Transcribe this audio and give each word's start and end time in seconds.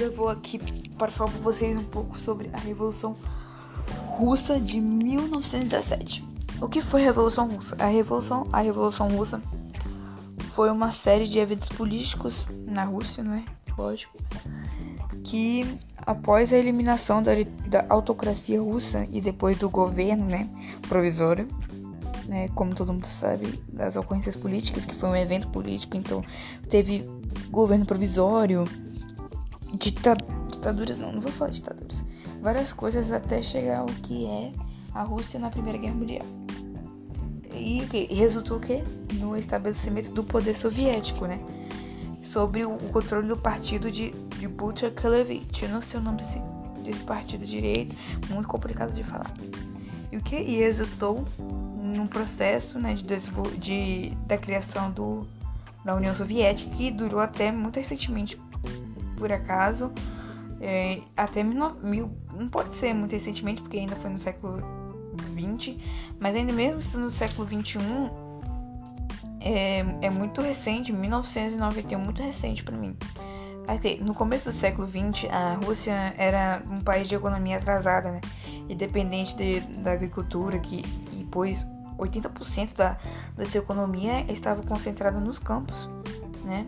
Eu 0.00 0.12
vou 0.12 0.28
aqui 0.28 0.58
para 0.98 1.12
falar 1.12 1.30
para 1.30 1.40
vocês 1.40 1.76
um 1.76 1.84
pouco 1.84 2.18
sobre 2.18 2.50
a 2.52 2.58
Revolução 2.58 3.16
Russa 4.16 4.60
de 4.60 4.80
1917. 4.80 6.24
O 6.60 6.68
que 6.68 6.80
foi 6.80 7.02
a 7.02 7.04
Revolução 7.04 7.48
Russa? 7.48 7.76
A 7.78 7.86
Revolução, 7.86 8.46
a 8.52 8.60
Revolução 8.60 9.08
Russa 9.08 9.40
foi 10.54 10.70
uma 10.70 10.90
série 10.90 11.26
de 11.26 11.38
eventos 11.38 11.68
políticos 11.68 12.46
na 12.66 12.84
Rússia, 12.84 13.22
né? 13.22 13.44
Lógico. 13.78 14.18
Que 15.22 15.78
após 15.96 16.52
a 16.52 16.56
eliminação 16.56 17.22
da, 17.22 17.32
da 17.66 17.86
autocracia 17.88 18.60
russa 18.60 19.06
e 19.10 19.20
depois 19.20 19.56
do 19.58 19.70
governo, 19.70 20.26
né, 20.26 20.48
provisório, 20.88 21.48
né, 22.26 22.48
como 22.54 22.74
todo 22.74 22.92
mundo 22.92 23.06
sabe, 23.06 23.60
das 23.68 23.96
ocorrências 23.96 24.36
políticas, 24.36 24.84
que 24.84 24.94
foi 24.94 25.08
um 25.08 25.16
evento 25.16 25.48
político, 25.48 25.96
então 25.96 26.22
teve 26.68 27.08
governo 27.50 27.86
provisório, 27.86 28.64
ditaduras, 29.74 30.98
não, 30.98 31.12
não 31.12 31.20
vou 31.20 31.32
falar 31.32 31.50
ditaduras, 31.50 32.04
várias 32.40 32.72
coisas 32.72 33.10
até 33.10 33.42
chegar 33.42 33.80
ao 33.80 33.86
que 33.86 34.26
é 34.26 34.52
a 34.94 35.02
Rússia 35.02 35.38
na 35.40 35.50
Primeira 35.50 35.78
Guerra 35.78 35.94
Mundial. 35.94 36.26
E 37.52 37.86
que 37.86 38.12
resultou 38.12 38.58
que 38.58 38.82
no 39.14 39.36
estabelecimento 39.36 40.10
do 40.10 40.24
poder 40.24 40.56
soviético, 40.56 41.26
né? 41.26 41.38
Sobre 42.24 42.64
o 42.64 42.76
controle 42.92 43.28
do 43.28 43.36
partido 43.36 43.90
de, 43.90 44.10
de 44.38 44.48
Butcher-Kelevich. 44.48 45.62
Eu 45.62 45.68
não 45.68 45.80
sei 45.80 46.00
o 46.00 46.02
nome 46.02 46.18
desse, 46.18 46.40
desse 46.82 47.04
partido 47.04 47.46
direito, 47.46 47.94
muito 48.28 48.48
complicado 48.48 48.92
de 48.92 49.04
falar. 49.04 49.32
E 50.10 50.16
o 50.16 50.20
que 50.20 50.36
e 50.36 50.56
resultou 50.56 51.24
num 51.38 52.06
processo 52.06 52.78
né, 52.78 52.94
de, 52.94 53.04
de, 53.58 54.10
da 54.26 54.36
criação 54.36 54.90
do, 54.90 55.26
da 55.84 55.94
União 55.94 56.14
Soviética 56.14 56.70
que 56.70 56.90
durou 56.90 57.20
até 57.20 57.52
muito 57.52 57.76
recentemente, 57.76 58.40
por 59.16 59.32
acaso, 59.32 59.92
é, 60.60 61.00
até 61.16 61.42
mil, 61.42 61.70
mil, 61.82 62.10
não 62.32 62.48
pode 62.48 62.74
ser 62.74 62.94
muito 62.94 63.12
recentemente 63.12 63.62
porque 63.62 63.78
ainda 63.78 63.96
foi 63.96 64.10
no 64.10 64.18
século 64.18 64.56
20, 65.34 65.78
mas 66.20 66.34
ainda 66.34 66.52
mesmo 66.52 67.00
no 67.00 67.10
século 67.10 67.46
21 67.46 68.10
é, 69.40 69.84
é 70.02 70.10
muito 70.10 70.40
recente, 70.40 70.92
1991 70.92 72.00
muito 72.00 72.22
recente 72.22 72.64
para 72.64 72.76
mim. 72.76 72.96
Okay, 73.66 73.98
no 74.00 74.14
começo 74.14 74.50
do 74.50 74.52
século 74.52 74.86
20, 74.86 75.26
a 75.28 75.54
Rússia 75.54 76.14
era 76.18 76.62
um 76.70 76.80
país 76.80 77.08
de 77.08 77.14
economia 77.14 77.56
atrasada, 77.56 78.10
né? 78.10 78.20
e 78.68 78.74
dependente 78.74 79.36
de, 79.36 79.60
da 79.60 79.92
agricultura, 79.92 80.58
que 80.58 80.82
e 81.12 81.24
pois 81.30 81.66
80% 81.98 82.74
da, 82.74 82.96
da 83.36 83.44
sua 83.44 83.60
economia 83.60 84.30
estava 84.30 84.62
concentrada 84.62 85.18
nos 85.20 85.38
campos, 85.38 85.88
né? 86.44 86.66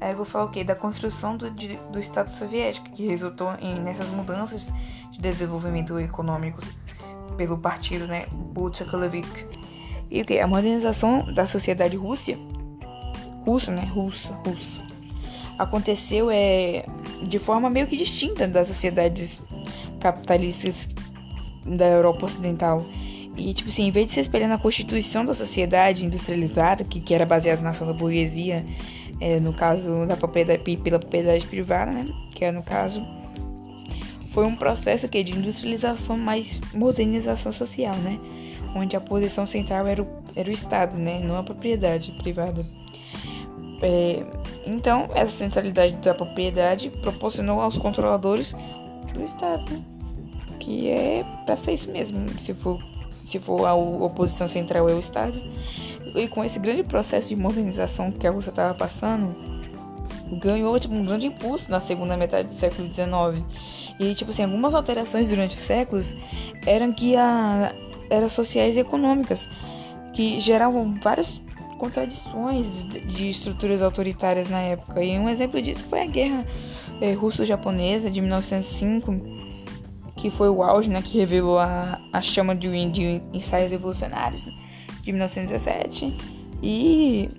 Aí 0.00 0.12
eu 0.12 0.16
vou 0.16 0.24
falar 0.24 0.44
o 0.44 0.50
quê? 0.50 0.62
Da 0.62 0.76
construção 0.76 1.36
do, 1.36 1.50
de, 1.50 1.76
do 1.90 1.98
Estado 1.98 2.30
soviético, 2.30 2.88
que 2.90 3.06
resultou 3.06 3.52
em, 3.60 3.80
nessas 3.80 4.10
mudanças 4.10 4.72
de 5.10 5.20
desenvolvimento 5.20 5.98
econômicos 5.98 6.72
pelo 7.36 7.58
partido, 7.58 8.06
né? 8.06 8.26
Bolshevik. 8.32 9.46
E 10.10 10.22
o 10.22 10.24
que? 10.24 10.38
A 10.38 10.46
modernização 10.46 11.32
da 11.34 11.46
sociedade 11.46 11.96
russa, 11.96 12.32
russa, 13.44 13.72
né? 13.72 13.84
Russa, 13.92 14.34
russa, 14.46 14.82
aconteceu 15.58 16.30
é, 16.30 16.84
de 17.22 17.38
forma 17.38 17.68
meio 17.68 17.86
que 17.86 17.96
distinta 17.96 18.46
das 18.46 18.68
sociedades 18.68 19.42
capitalistas 20.00 20.88
da 21.66 21.86
Europa 21.86 22.26
Ocidental. 22.26 22.86
E, 23.36 23.54
tipo 23.54 23.68
assim, 23.68 23.86
em 23.86 23.90
vez 23.90 24.08
de 24.08 24.14
se 24.14 24.20
espelhar 24.20 24.48
na 24.48 24.58
constituição 24.58 25.24
da 25.24 25.34
sociedade 25.34 26.04
industrializada, 26.04 26.82
que, 26.82 27.00
que 27.00 27.14
era 27.14 27.24
baseada 27.24 27.62
na 27.62 27.70
ação 27.70 27.86
da 27.86 27.92
burguesia, 27.92 28.66
é, 29.20 29.40
no 29.40 29.52
caso 29.52 30.06
da 30.06 30.16
propriedade 30.16 30.76
pela 30.78 30.98
propriedade 30.98 31.46
privada, 31.46 31.90
né? 31.90 32.06
Que 32.34 32.44
é 32.44 32.52
no 32.52 32.62
caso 32.62 33.04
foi 34.32 34.44
um 34.44 34.54
processo 34.54 35.08
que 35.08 35.22
de 35.24 35.36
industrialização 35.36 36.16
mais 36.16 36.60
modernização 36.72 37.52
social, 37.52 37.96
né? 37.96 38.18
Onde 38.74 38.96
a 38.96 39.00
posição 39.00 39.46
central 39.46 39.86
era 39.86 40.02
o, 40.02 40.06
era 40.36 40.48
o 40.48 40.52
Estado, 40.52 40.96
né? 40.96 41.20
Não 41.20 41.36
a 41.36 41.42
propriedade 41.42 42.12
privada. 42.22 42.64
É, 43.82 44.24
então, 44.66 45.08
essa 45.14 45.30
centralidade 45.38 45.96
da 45.96 46.14
propriedade 46.14 46.90
proporcionou 46.90 47.60
aos 47.60 47.78
controladores 47.78 48.54
do 49.14 49.24
Estado, 49.24 49.70
né? 49.72 49.82
que 50.58 50.90
é 50.90 51.24
para 51.44 51.56
ser 51.56 51.72
isso 51.72 51.90
mesmo, 51.90 52.28
se 52.40 52.52
for 52.52 52.78
se 53.24 53.38
for 53.38 53.66
a 53.66 53.74
oposição 53.74 54.48
central 54.48 54.88
é 54.88 54.94
o 54.94 54.98
Estado. 54.98 55.38
E 56.14 56.28
com 56.28 56.44
esse 56.44 56.58
grande 56.58 56.82
processo 56.82 57.28
de 57.28 57.36
modernização 57.36 58.10
que 58.10 58.26
a 58.26 58.30
Rússia 58.30 58.50
estava 58.50 58.74
passando, 58.74 59.34
ganhou 60.40 60.78
tipo, 60.78 60.94
um 60.94 61.04
grande 61.04 61.26
impulso 61.26 61.70
na 61.70 61.80
segunda 61.80 62.16
metade 62.16 62.48
do 62.48 62.54
século 62.54 62.88
XIX. 62.92 63.44
E 63.98 64.14
tipo 64.14 64.30
assim, 64.30 64.44
algumas 64.44 64.74
alterações 64.74 65.28
durante 65.28 65.54
os 65.54 65.60
séculos 65.60 66.14
eram 66.66 66.92
que 66.92 67.16
a, 67.16 67.72
eram 68.10 68.28
sociais 68.28 68.76
e 68.76 68.80
econômicas, 68.80 69.48
que 70.12 70.40
geravam 70.40 70.94
várias 71.02 71.40
contradições 71.78 72.84
de, 72.88 73.30
estruturas 73.30 73.82
autoritárias 73.82 74.48
na 74.48 74.60
época. 74.60 75.02
E 75.02 75.18
um 75.18 75.28
exemplo 75.28 75.60
disso 75.62 75.84
foi 75.88 76.02
a 76.02 76.06
guerra 76.06 76.46
é, 77.00 77.12
russo-japonesa 77.12 78.10
de 78.10 78.20
1905 78.20 79.38
que 80.18 80.30
foi 80.30 80.48
o 80.48 80.64
auge, 80.64 80.90
né, 80.90 81.00
que 81.00 81.16
revelou 81.16 81.58
a, 81.60 81.96
a 82.12 82.20
chama 82.20 82.52
de, 82.52 82.90
de 82.90 83.22
ensaios 83.32 83.70
evolucionários 83.70 84.44
né, 84.44 84.52
de 85.08 85.12
1917 85.12 86.14
e 86.62 87.30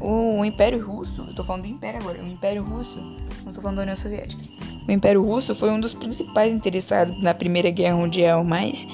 o, 0.00 0.44
Império 0.44 0.84
Russo, 0.84 1.24
eu 1.28 1.34
tô 1.34 1.44
falando 1.44 1.62
do 1.62 1.68
Império 1.68 2.00
agora, 2.00 2.20
o 2.20 2.26
Império 2.26 2.64
Russo, 2.64 3.00
não 3.44 3.52
tô 3.52 3.60
falando 3.60 3.76
da 3.76 3.82
União 3.82 3.96
Soviética. 3.96 4.42
O 4.86 4.90
Império 4.90 5.22
Russo 5.22 5.54
foi 5.54 5.70
um 5.70 5.78
dos 5.78 5.94
principais 5.94 6.52
interessados 6.52 7.20
na 7.22 7.34
Primeira 7.34 7.70
Guerra 7.70 7.96
Mundial, 7.96 8.42
mas 8.42 8.86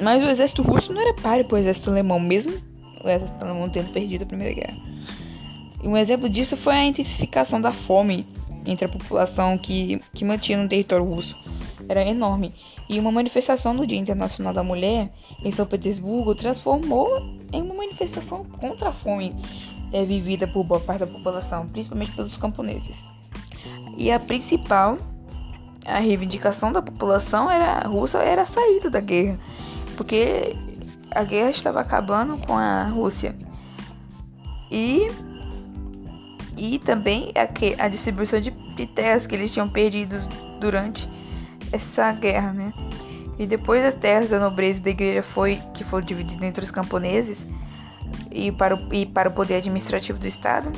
mas 0.00 0.22
o 0.22 0.26
exército 0.26 0.62
russo 0.62 0.92
não 0.92 1.00
era 1.00 1.14
páreo 1.14 1.44
para 1.44 1.56
o 1.56 1.58
exército 1.58 1.90
alemão, 1.90 2.18
mesmo 2.18 2.52
o 3.04 3.08
exército 3.08 3.44
alemão 3.44 3.68
tendo 3.68 3.92
perdido 3.92 4.22
a 4.22 4.26
Primeira 4.26 4.54
Guerra. 4.54 4.76
E 5.82 5.88
um 5.88 5.96
exemplo 5.96 6.28
disso 6.28 6.56
foi 6.56 6.74
a 6.74 6.84
intensificação 6.84 7.60
da 7.60 7.72
fome 7.72 8.26
entre 8.64 8.84
a 8.84 8.88
população 8.88 9.58
que, 9.58 10.00
que 10.14 10.24
mantinha 10.24 10.62
no 10.62 10.68
território 10.68 11.04
russo 11.04 11.36
era 11.88 12.06
enorme, 12.06 12.54
e 12.88 12.98
uma 12.98 13.12
manifestação 13.12 13.74
no 13.74 13.86
Dia 13.86 13.98
Internacional 13.98 14.52
da 14.52 14.62
Mulher 14.62 15.10
em 15.44 15.50
São 15.50 15.66
Petersburgo 15.66 16.34
transformou 16.34 17.08
em 17.52 17.62
uma 17.62 17.74
manifestação 17.74 18.44
contra 18.44 18.90
a 18.90 18.92
fome 18.92 19.34
é, 19.92 20.04
vivida 20.04 20.46
por 20.46 20.64
boa 20.64 20.80
parte 20.80 21.00
da 21.00 21.06
população, 21.06 21.68
principalmente 21.68 22.12
pelos 22.12 22.36
camponeses. 22.36 23.04
E 23.96 24.10
a 24.10 24.18
principal 24.18 24.98
a 25.84 25.98
reivindicação 25.98 26.72
da 26.72 26.80
população 26.80 27.50
era 27.50 27.80
russa 27.86 28.18
era 28.18 28.42
a 28.42 28.46
saída 28.46 28.88
da 28.88 29.00
guerra, 29.00 29.38
porque 29.96 30.54
a 31.10 31.24
guerra 31.24 31.50
estava 31.50 31.80
acabando 31.80 32.36
com 32.38 32.56
a 32.56 32.84
Rússia. 32.84 33.34
E 34.70 35.10
e 36.56 36.78
também 36.78 37.32
a, 37.34 37.84
a 37.84 37.88
distribuição 37.88 38.40
de, 38.40 38.50
de 38.50 38.86
terras 38.86 39.26
que 39.26 39.34
eles 39.34 39.52
tinham 39.52 39.68
perdido 39.68 40.16
durante 40.60 41.08
essa 41.72 42.12
guerra, 42.12 42.52
né? 42.52 42.72
E 43.38 43.46
depois 43.46 43.84
as 43.84 43.94
terras 43.94 44.30
da 44.30 44.38
nobreza 44.38 44.78
e 44.78 44.82
da 44.82 44.90
igreja 44.90 45.22
foi 45.22 45.60
que 45.74 45.82
foram 45.82 46.04
divididas 46.04 46.42
entre 46.42 46.64
os 46.64 46.70
camponeses 46.70 47.48
e 48.30 48.52
para 48.52 48.76
o, 48.76 48.94
e 48.94 49.06
para 49.06 49.28
o 49.28 49.32
poder 49.32 49.56
administrativo 49.56 50.18
do 50.18 50.26
estado. 50.26 50.70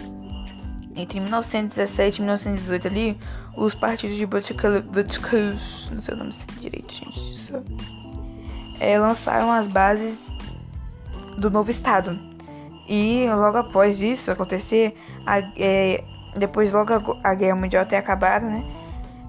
Entre 0.97 1.19
1917 1.19 2.19
e 2.19 2.21
1918 2.23 2.87
ali, 2.87 3.19
os 3.57 3.75
partidos 3.75 4.17
de 4.17 4.27
Butchkos, 4.27 5.91
não 5.93 6.01
sei 6.01 6.15
o 6.15 6.17
nome 6.17 6.33
direito, 6.61 6.95
gente, 6.95 7.31
isso, 7.31 7.53
é, 8.79 8.99
lançaram 8.99 9.53
as 9.53 9.67
bases 9.67 10.33
do 11.37 11.51
novo 11.51 11.71
estado. 11.71 12.19
E 12.89 13.27
logo 13.29 13.59
após 13.59 14.01
isso 14.01 14.31
acontecer, 14.31 14.97
a, 15.27 15.41
é, 15.57 16.05
depois 16.37 16.73
logo 16.73 16.93
a, 16.93 17.31
a 17.31 17.35
guerra 17.35 17.57
mundial 17.57 17.85
ter 17.85 17.97
acabado, 17.97 18.47
né? 18.47 18.65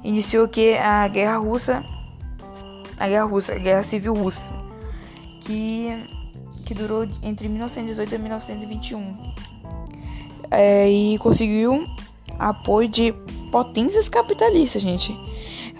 Iniciou 0.05 0.47
que 0.47 0.77
a 0.77 1.07
Guerra 1.07 1.37
Russa, 1.37 1.83
a 2.97 3.07
Guerra 3.07 3.25
Russa, 3.25 3.53
a 3.53 3.57
Guerra 3.57 3.83
Civil 3.83 4.13
Russa, 4.13 4.53
que, 5.41 5.89
que 6.65 6.73
durou 6.73 7.07
entre 7.23 7.49
1918 7.49 8.13
e 8.13 8.17
1921 8.17 9.33
é, 10.51 10.89
e 10.89 11.17
conseguiu 11.17 11.85
apoio 12.37 12.87
de 12.87 13.13
potências 13.51 14.07
capitalistas, 14.07 14.81
gente, 14.81 15.17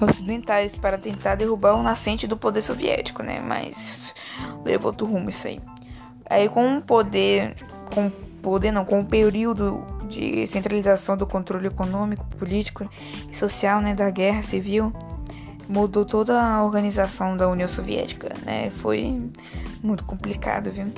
ocidentais 0.02 0.76
para 0.76 0.98
tentar 0.98 1.36
derrubar 1.36 1.76
o 1.76 1.84
nascente 1.84 2.28
do 2.28 2.36
poder 2.36 2.62
soviético, 2.62 3.22
né? 3.22 3.40
Mas 3.40 4.14
levou 4.66 4.88
outro 4.88 5.06
rumo 5.06 5.30
isso 5.30 5.48
aí. 5.48 5.62
Aí 6.28 6.50
com 6.50 6.78
o 6.78 6.82
poder, 6.82 7.56
com 7.94 8.10
poder 8.42 8.72
não, 8.72 8.86
com 8.86 9.02
o 9.02 9.06
período 9.06 9.84
de 10.06 10.48
centralização 10.48 11.18
do 11.18 11.26
controle 11.26 11.68
econômico, 11.68 12.26
político 12.38 12.90
e 13.32 13.36
social 13.36 13.82
né, 13.82 13.94
da 13.94 14.10
guerra 14.10 14.42
civil 14.42 14.94
mudou 15.68 16.06
toda 16.06 16.40
a 16.40 16.64
organização 16.64 17.36
da 17.36 17.48
União 17.48 17.68
Soviética, 17.68 18.32
né? 18.46 18.70
Foi 18.70 19.20
muito 19.82 20.04
complicado, 20.04 20.72
viu? 20.72 20.92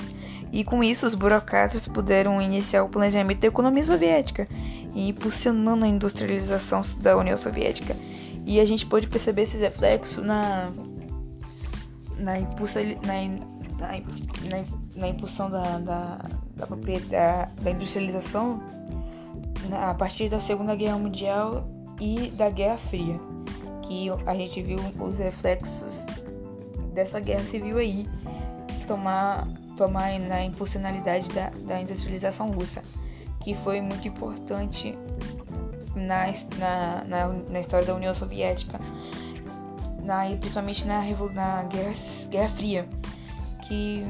E 0.52 0.62
com 0.62 0.84
isso 0.84 1.06
os 1.06 1.14
burocratas 1.14 1.88
puderam 1.88 2.40
iniciar 2.40 2.82
o 2.82 2.88
planejamento 2.88 3.40
da 3.40 3.48
economia 3.48 3.84
soviética 3.84 4.46
impulsionando 4.94 5.84
a 5.84 5.88
industrialização 5.88 6.82
da 7.00 7.16
União 7.16 7.36
Soviética. 7.36 7.96
E 8.46 8.60
a 8.60 8.64
gente 8.64 8.86
pode 8.86 9.06
perceber 9.06 9.42
esses 9.42 9.60
reflexos 9.60 10.24
na 10.24 10.72
na, 12.18 12.38
impulsa, 12.38 12.80
na, 12.82 13.14
na, 13.78 13.98
na, 14.48 14.64
na 14.96 15.08
impulsão 15.08 15.48
da, 15.48 15.78
da, 15.78 16.18
da, 16.56 16.66
da, 16.66 17.48
da 17.62 17.70
industrialização 17.70 18.60
a 19.72 19.94
partir 19.94 20.28
da 20.28 20.40
Segunda 20.40 20.74
Guerra 20.74 20.98
Mundial 20.98 21.68
e 22.00 22.30
da 22.30 22.50
Guerra 22.50 22.78
Fria, 22.78 23.18
que 23.82 24.08
a 24.26 24.34
gente 24.34 24.62
viu 24.62 24.78
os 25.00 25.18
reflexos 25.18 26.06
dessa 26.92 27.20
guerra 27.20 27.44
civil 27.44 27.78
aí 27.78 28.06
tomar, 28.86 29.46
tomar 29.76 30.18
na 30.20 30.42
impulsionalidade 30.42 31.28
da, 31.30 31.50
da 31.66 31.80
industrialização 31.80 32.50
russa, 32.50 32.82
que 33.40 33.54
foi 33.54 33.80
muito 33.80 34.06
importante 34.06 34.96
na, 35.94 36.26
na, 36.58 37.04
na, 37.04 37.28
na 37.50 37.60
história 37.60 37.86
da 37.86 37.94
União 37.94 38.14
Soviética, 38.14 38.80
na, 40.02 40.24
principalmente 40.36 40.86
na, 40.86 41.02
na 41.32 41.62
Guerra, 41.64 41.94
Guerra 42.30 42.48
Fria, 42.48 42.88
que, 43.66 44.02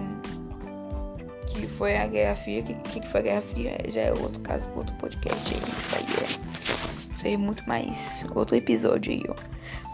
que 1.51 1.67
foi 1.67 1.97
a 1.97 2.07
Guerra 2.07 2.35
Fria, 2.35 2.63
que, 2.63 2.75
que 2.75 3.09
foi 3.09 3.21
a 3.21 3.23
Guerra 3.23 3.41
Fria 3.43 3.79
já 3.89 4.03
é 4.03 4.13
outro 4.13 4.41
caso, 4.41 4.69
outro 4.77 4.95
podcast 4.95 5.55
aí, 5.55 5.61
isso 5.61 5.97
aí 5.97 6.05
é, 6.05 7.15
isso 7.15 7.27
aí 7.27 7.35
é 7.35 7.37
muito 7.37 7.67
mais 7.69 8.27
outro 8.35 8.57
episódio 8.57 9.13
aí, 9.13 9.25
ó. 9.29 9.35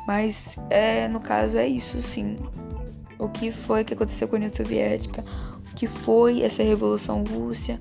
Mas 0.07 0.57
é, 0.71 1.09
no 1.09 1.21
caso 1.21 1.57
é 1.57 1.67
isso 1.67 2.01
sim 2.03 2.37
o 3.19 3.29
que 3.29 3.51
foi 3.51 3.85
que 3.85 3.95
aconteceu 3.95 4.29
com 4.29 4.37
a 4.37 4.39
União 4.39 4.55
Soviética, 4.55 5.25
o 5.71 5.75
que 5.75 5.87
foi 5.87 6.43
essa 6.43 6.63
Revolução 6.63 7.25
Russa, 7.25 7.81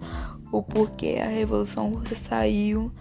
o 0.51 0.61
porquê 0.61 1.19
a 1.21 1.27
Revolução 1.27 1.89
Russa 1.89 2.15
saiu 2.15 2.91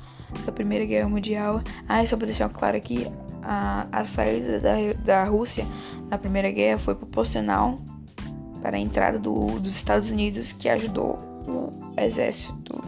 da 0.44 0.52
Primeira 0.52 0.84
Guerra 0.84 1.08
Mundial. 1.08 1.60
Ah, 1.88 2.04
só 2.06 2.16
para 2.16 2.26
deixar 2.26 2.48
claro 2.48 2.76
aqui, 2.76 3.06
a, 3.42 3.86
a 3.92 4.04
saída 4.04 4.60
da, 4.60 4.74
da 5.04 5.24
Rússia 5.24 5.66
na 6.10 6.18
Primeira 6.18 6.50
Guerra 6.50 6.78
foi 6.78 6.94
proporcional 6.94 7.80
para 8.62 8.76
a 8.76 8.80
entrada 8.80 9.18
do, 9.18 9.58
dos 9.58 9.74
Estados 9.74 10.10
Unidos, 10.10 10.52
que 10.52 10.68
ajudou 10.68 11.18
o 11.46 12.00
exército 12.00 12.82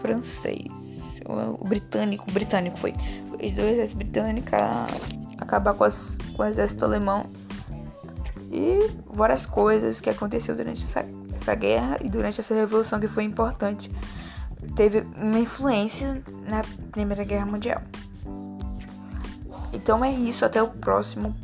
francês, 0.00 1.20
o, 1.26 1.62
o 1.64 1.68
britânico, 1.68 2.28
o 2.28 2.32
britânico 2.32 2.78
foi, 2.78 2.92
do 2.92 3.62
exército 3.62 3.96
britânico 3.96 4.54
a 4.54 4.86
acabar 5.38 5.74
com, 5.74 5.84
as, 5.84 6.16
com 6.36 6.42
o 6.42 6.46
exército 6.46 6.84
alemão. 6.84 7.24
E 8.52 8.90
várias 9.06 9.46
coisas 9.46 10.00
que 10.00 10.10
aconteceu 10.10 10.56
durante 10.56 10.82
essa, 10.82 11.06
essa 11.34 11.54
guerra 11.54 11.98
e 12.00 12.08
durante 12.08 12.40
essa 12.40 12.52
revolução 12.52 12.98
que 12.98 13.06
foi 13.06 13.22
importante. 13.22 13.90
Teve 14.74 15.06
uma 15.16 15.38
influência 15.38 16.22
na 16.50 16.62
Primeira 16.90 17.22
Guerra 17.22 17.46
Mundial. 17.46 17.80
Então 19.72 20.04
é 20.04 20.10
isso, 20.10 20.44
até 20.44 20.60
o 20.60 20.68
próximo 20.68 21.34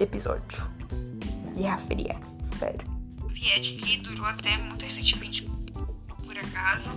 episódio. 0.00 0.70
Guerra 1.54 1.76
Fria, 1.78 2.16
espero. 2.56 2.86
Viet 3.28 3.76
que 3.76 3.98
durou 3.98 4.24
até 4.24 4.56
muito 4.56 4.82
recentemente, 4.82 5.46
por 6.24 6.38
acaso. 6.38 6.90